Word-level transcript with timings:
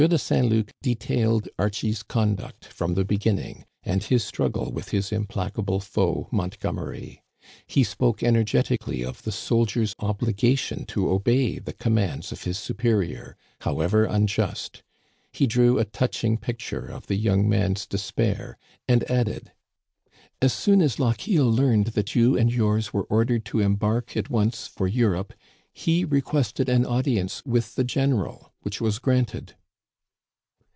de 0.07 0.17
Saint 0.17 0.49
Luc 0.49 0.71
detailed 0.81 1.47
Archie's 1.59 2.01
conduct 2.01 2.65
from 2.65 2.95
the 2.95 3.05
beginning, 3.05 3.65
and 3.83 4.01
his 4.05 4.23
struggle 4.23 4.71
with 4.71 4.89
his 4.89 5.11
implacable 5.11 5.79
foe 5.79 6.27
Montgomery. 6.31 7.21
He 7.67 7.83
spoke 7.83 8.23
energetically 8.23 9.03
of 9.03 9.21
the 9.21 9.31
soldier's 9.31 9.93
obligation 9.99 10.85
to 10.85 11.11
obey 11.11 11.59
the 11.59 11.73
commands 11.73 12.31
of 12.31 12.45
his 12.45 12.57
superior, 12.57 13.37
how 13.59 13.79
ever 13.79 14.05
unjust. 14.05 14.81
He 15.31 15.45
drew 15.45 15.77
a 15.77 15.85
touching 15.85 16.35
picture 16.39 16.87
of 16.87 17.05
the 17.05 17.15
young 17.15 17.47
man's 17.47 17.85
despair, 17.85 18.57
and 18.87 19.03
added: 19.03 19.51
"As 20.41 20.51
soon 20.51 20.81
as 20.81 20.97
Lochiel 20.97 21.45
learned 21.47 21.87
that 21.93 22.15
you 22.15 22.35
and 22.35 22.51
yours 22.51 22.91
were 22.91 23.03
ordered 23.03 23.45
to 23.45 23.59
embark 23.59 24.17
at 24.17 24.31
once 24.31 24.65
for 24.65 24.87
Europe, 24.87 25.33
he 25.71 26.03
re 26.05 26.21
quested 26.21 26.69
an 26.69 26.87
audience 26.87 27.43
with 27.45 27.75
the 27.75 27.83
general, 27.83 28.51
which 28.61 28.81
was 28.81 28.97
granted. 28.97 29.53